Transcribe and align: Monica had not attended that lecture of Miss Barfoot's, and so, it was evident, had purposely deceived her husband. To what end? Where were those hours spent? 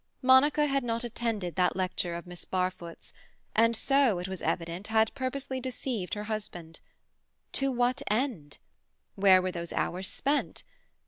Monica 0.23 0.65
had 0.65 0.83
not 0.83 1.03
attended 1.03 1.53
that 1.53 1.75
lecture 1.75 2.15
of 2.15 2.25
Miss 2.25 2.43
Barfoot's, 2.43 3.13
and 3.55 3.75
so, 3.75 4.17
it 4.17 4.27
was 4.27 4.41
evident, 4.41 4.87
had 4.87 5.13
purposely 5.13 5.59
deceived 5.59 6.15
her 6.15 6.23
husband. 6.23 6.79
To 7.51 7.71
what 7.71 8.01
end? 8.09 8.57
Where 9.13 9.43
were 9.43 9.51
those 9.51 9.73
hours 9.73 10.07
spent? 10.07 10.63